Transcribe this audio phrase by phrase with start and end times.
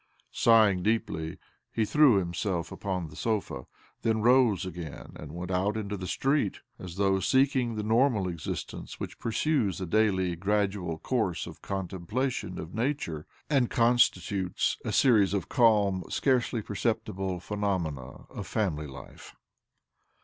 [0.31, 1.37] Sighing deeply,
[1.71, 3.67] he threw himself upon the sofa—
[4.01, 8.99] then rose again, and went out into the street, as though seeking the normal existence
[8.99, 15.35] which pursues a daily, gradual course of contemplation of nature, and con stitutes a series
[15.35, 17.93] of calm, scarcely perceptible 216 OBLOMOV 217
[18.27, 19.35] pheixomena of family life.